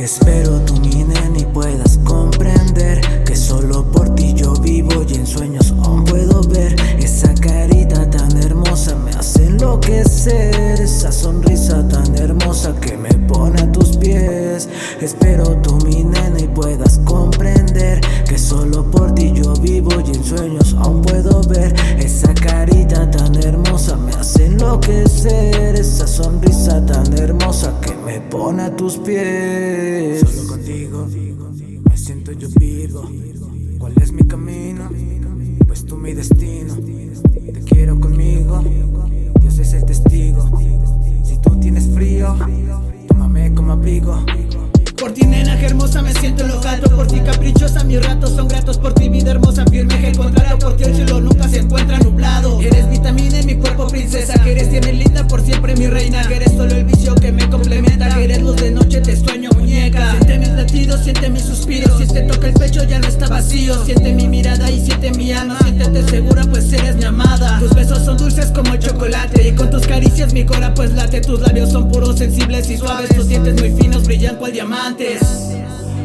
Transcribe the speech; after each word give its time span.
Espero 0.00 0.58
tu 0.60 0.76
mi 0.80 1.04
y 1.36 1.44
puedas 1.44 1.98
comprender 2.04 3.02
que 3.26 3.36
solo 3.36 3.84
por 3.84 4.14
ti 4.14 4.32
yo 4.32 4.54
vivo 4.54 5.04
y 5.06 5.14
en 5.14 5.26
sueños 5.26 5.74
aún 5.84 6.06
puedo 6.06 6.40
ver. 6.44 6.74
Esa 6.98 7.34
carita 7.34 8.08
tan 8.08 8.34
hermosa 8.38 8.96
me 8.96 9.10
hace 9.10 9.44
enloquecer. 9.44 10.80
Esa 10.80 11.12
sonrisa 11.12 11.86
tan 11.86 12.16
hermosa 12.16 12.74
que 12.80 12.96
me 12.96 13.10
pone 13.28 13.60
a 13.60 13.70
tus 13.72 13.98
pies. 13.98 14.70
Espero 15.02 15.56
tu 15.58 15.76
mi 15.84 16.00
y 16.38 16.48
puedas 16.48 16.98
comprender 17.04 18.00
que 18.26 18.38
solo 18.38 18.90
por 18.90 19.14
ti 19.14 19.32
yo 19.34 19.52
vivo 19.54 19.90
y 20.00 20.16
en 20.16 20.24
sueños 20.24 20.74
aún 20.78 21.02
puedo 21.02 21.42
ver. 21.42 21.74
Esa 21.98 22.32
carita 22.32 23.10
tan 23.10 23.34
hermosa 23.34 23.96
me 23.96 24.12
hace 24.12 24.46
enloquecer. 24.46 25.74
Esa 25.74 26.06
sonrisa 26.06 26.84
tan 26.86 27.12
hermosa 27.18 27.78
que 27.82 27.89
me 28.04 28.20
pone 28.20 28.62
a 28.62 28.76
tus 28.76 28.98
pies. 28.98 30.20
Solo 30.20 30.48
contigo 30.48 31.06
me 31.88 31.96
siento 31.96 32.32
yo 32.32 32.48
vivo. 32.58 33.08
¿Cuál 33.78 33.94
es 34.00 34.12
mi 34.12 34.22
camino? 34.22 34.90
Pues 35.66 35.84
tú 35.84 35.96
mi 35.96 36.12
destino. 36.12 36.74
Te 36.74 37.60
quiero 37.64 37.98
conmigo, 37.98 38.62
Dios 39.40 39.58
es 39.58 39.72
el 39.74 39.84
testigo. 39.84 40.48
Si 41.24 41.36
tú 41.38 41.58
tienes 41.60 41.88
frío, 41.88 42.36
tómame 43.08 43.54
como 43.54 43.72
abrigo. 43.72 44.24
Por 45.00 45.12
ti 45.12 45.24
nena 45.24 45.58
que 45.58 45.64
hermosa 45.64 46.02
me 46.02 46.12
siento 46.12 46.46
locato 46.46 46.94
Por 46.94 47.06
ti 47.06 47.20
caprichosa 47.20 47.84
mis 47.84 48.04
ratos 48.04 48.32
son 48.36 48.48
gratos 48.48 48.76
Por 48.76 48.92
ti 48.92 49.08
vida 49.08 49.30
hermosa 49.30 49.64
firme 49.64 49.98
que 49.98 50.08
el 50.08 50.18
contrato 50.18 50.58
Por 50.58 50.76
ti 50.76 50.84
el 50.84 50.94
cielo 50.94 51.22
nunca 51.22 51.48
se 51.48 51.60
encuentra 51.60 51.98
nublado 52.00 52.60
Eres 52.60 52.90
vitamina 52.90 53.38
en 53.38 53.46
mi 53.46 53.56
cuerpo 53.56 53.86
princesa 53.86 54.34
Que 54.42 54.52
eres 54.52 54.68
tiene 54.68 54.92
linda 54.92 55.26
por 55.26 55.40
siempre 55.40 55.74
mi 55.74 55.86
reina 55.86 56.28
Que 56.28 56.36
eres 56.36 56.52
solo 56.52 56.74
el 56.74 56.84
vicio 56.84 57.14
que 57.14 57.32
me 57.32 57.39
el 62.50 62.54
pecho 62.54 62.84
ya 62.84 62.98
no 62.98 63.06
está 63.06 63.28
vacío 63.28 63.84
Siente 63.84 64.12
mi 64.12 64.28
mirada 64.28 64.70
y 64.70 64.84
siente 64.84 65.10
mi 65.12 65.32
alma 65.32 65.58
Siéntete 65.62 66.08
segura 66.08 66.44
pues 66.44 66.72
eres 66.72 66.96
mi 66.96 67.04
amada 67.04 67.58
Tus 67.60 67.74
besos 67.74 68.04
son 68.04 68.16
dulces 68.16 68.46
como 68.46 68.74
el 68.74 68.78
chocolate 68.78 69.48
Y 69.48 69.54
con 69.54 69.70
tus 69.70 69.86
caricias 69.86 70.32
mi 70.32 70.44
cora 70.44 70.74
pues 70.74 70.92
late 70.92 71.20
Tus 71.20 71.40
labios 71.40 71.70
son 71.70 71.88
puros, 71.88 72.18
sensibles 72.18 72.68
y 72.70 72.76
suaves 72.76 73.14
Tus 73.14 73.28
dientes 73.28 73.60
muy 73.60 73.70
finos 73.80 74.04
brillan 74.04 74.36
cual 74.36 74.52
diamante 74.52 75.18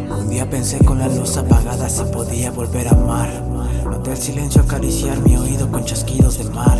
un 0.07 0.29
día 0.29 0.49
pensé 0.49 0.77
con 0.79 0.99
la 0.99 1.07
luz 1.07 1.37
apagada 1.37 1.89
si 1.89 2.03
podía 2.05 2.51
volver 2.51 2.87
a 2.87 2.91
amar. 2.91 3.29
Noté 3.85 4.11
el 4.11 4.17
silencio 4.17 4.61
acariciar 4.61 5.19
mi 5.19 5.35
oído 5.35 5.69
con 5.69 5.83
chasquidos 5.83 6.37
de 6.37 6.45
mar. 6.45 6.77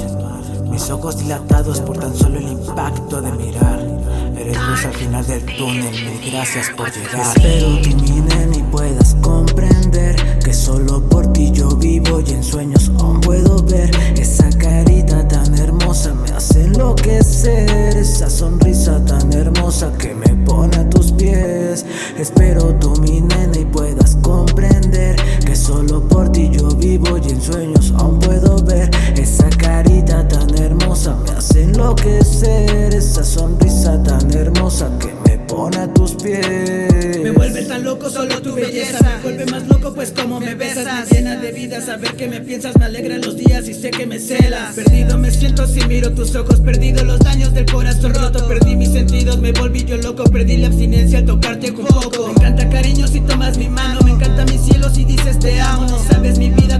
Mis 0.69 0.89
ojos 0.89 1.17
dilatados 1.17 1.79
por 1.81 1.97
tan 1.97 2.15
solo 2.15 2.39
el 2.39 2.47
impacto 2.47 3.21
de 3.21 3.31
mirar. 3.33 3.79
Eres 4.37 4.57
luz 4.57 4.85
al 4.85 4.93
final 4.93 5.25
del 5.25 5.45
túnel, 5.57 5.91
mil 5.91 6.31
gracias 6.31 6.69
por 6.75 6.91
llegar. 6.91 7.37
Espero 7.37 7.81
que 7.81 7.95
mi 7.95 8.21
nene 8.21 8.63
puedas 8.71 9.15
que 10.43 10.53
solo 10.53 11.01
por 11.07 11.31
ti 11.31 11.51
yo 11.51 11.69
vivo 11.69 12.19
y 12.19 12.31
en 12.31 12.43
sueños 12.43 12.91
aún 12.99 13.21
puedo 13.21 13.63
ver 13.63 13.89
esa 14.17 14.49
carita 14.49 15.27
tan 15.27 15.57
hermosa 15.57 16.13
me 16.13 16.29
hace 16.31 16.65
enloquecer, 16.65 17.97
esa 17.97 18.29
sonrisa 18.29 19.03
tan 19.05 19.31
hermosa 19.33 19.91
que 19.97 20.13
me 20.13 20.27
pone 20.45 20.75
a 20.77 20.89
tus 20.89 21.11
pies. 21.13 21.85
Espero 22.17 22.75
tú 22.75 22.93
mi 23.01 23.21
nena 23.21 23.57
y 23.57 23.65
puedas 23.65 24.17
comprender 24.21 25.15
que 25.45 25.55
solo 25.55 25.94
de 41.41 41.51
vida 41.51 41.81
saber 41.81 42.15
que 42.15 42.27
me 42.27 42.39
piensas, 42.41 42.77
me 42.77 42.85
alegra 42.85 43.17
los 43.17 43.35
días 43.35 43.67
y 43.67 43.73
sé 43.73 43.91
que 43.91 44.05
me 44.05 44.19
celas. 44.19 44.75
Perdido 44.75 45.17
me 45.17 45.31
siento 45.31 45.67
si 45.67 45.85
miro 45.87 46.11
tus 46.13 46.35
ojos, 46.35 46.59
perdido 46.61 47.03
los 47.03 47.19
daños 47.19 47.53
del 47.53 47.65
corazón 47.65 48.13
roto, 48.13 48.47
perdí 48.47 48.75
mis 48.75 48.91
sentidos, 48.91 49.39
me 49.39 49.51
volví 49.51 49.83
yo 49.83 49.97
loco, 49.97 50.23
perdí 50.25 50.57
la 50.57 50.67
abstinencia 50.67 51.19
al 51.19 51.25
tocarte 51.25 51.71
un 51.71 51.85
poco. 51.85 52.27
Me 52.27 52.33
encanta 52.33 52.69
cariño 52.69 53.07
si 53.07 53.21
tomas 53.21 53.57
mi 53.57 53.69
mano, 53.69 54.01
me 54.01 54.11
encanta 54.11 54.45
mi 54.45 54.57
cielo 54.57 54.89
si 54.89 55.03
dices 55.03 55.39
te 55.39 55.59
amo. 55.59 55.89
No 55.89 55.99
sabes 55.99 56.39
mi 56.39 56.49
vida 56.49 56.79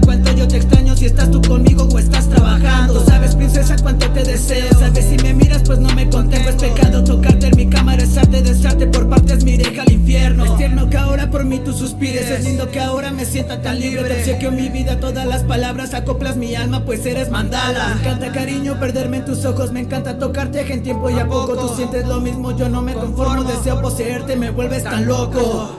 suspires, 11.86 12.28
es 12.30 12.44
lindo 12.44 12.68
que 12.70 12.80
ahora 12.80 13.12
me 13.12 13.24
sienta 13.24 13.62
tan 13.62 13.78
libre. 13.78 14.02
Te 14.24 14.38
que 14.38 14.46
en 14.46 14.56
mi 14.56 14.68
vida 14.68 14.98
todas 14.98 15.24
las 15.24 15.44
palabras 15.44 15.94
acoplas 15.94 16.36
mi 16.36 16.54
alma 16.56 16.84
pues 16.84 17.06
eres 17.06 17.30
mandala. 17.30 17.94
Me 17.94 18.00
encanta 18.00 18.32
cariño 18.32 18.80
perderme 18.80 19.18
en 19.18 19.24
tus 19.24 19.44
ojos, 19.44 19.70
me 19.70 19.80
encanta 19.80 20.18
tocarte 20.18 20.60
en 20.72 20.82
tiempo 20.82 21.10
y 21.10 21.18
a 21.18 21.28
poco. 21.28 21.56
Tú 21.56 21.74
sientes 21.76 22.06
lo 22.08 22.20
mismo, 22.20 22.56
yo 22.56 22.68
no 22.68 22.82
me 22.82 22.94
conformo, 22.94 23.44
deseo 23.44 23.80
poseerte, 23.80 24.34
me 24.34 24.50
vuelves 24.50 24.82
tan 24.82 25.06
loco. 25.06 25.76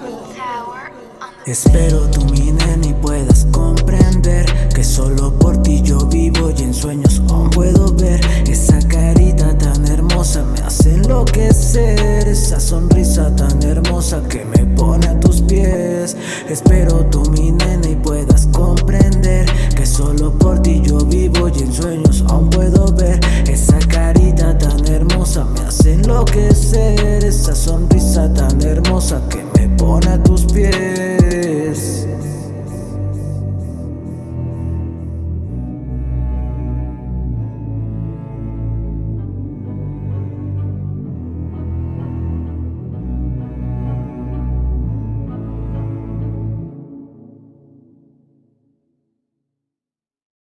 Espero 1.45 2.09
tú 2.09 2.25
mi 2.25 2.53
y 2.87 2.93
puedas 2.93 3.45
comprender 3.51 4.45
que 4.73 4.83
solo 4.83 5.06
Espero 16.49 17.05
tú 17.07 17.23
mi 17.31 17.51
nena 17.51 17.89
y 17.89 17.95
puedas 17.95 18.47
comprender 18.47 19.45
que 19.75 19.85
solo 19.85 20.31
por 20.31 20.61
ti 20.61 20.81
yo 20.81 20.99
vivo 20.99 21.49
y 21.49 21.63
en 21.63 21.73
sueños 21.73 22.23
aún 22.29 22.49
puedo 22.49 22.91
ver. 22.93 23.19
Esa 23.47 23.77
carita 23.79 24.57
tan 24.57 24.87
hermosa 24.87 25.43
me 25.43 25.59
hace 25.61 25.93
enloquecer 25.93 26.96